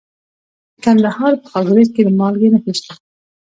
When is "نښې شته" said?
2.53-2.93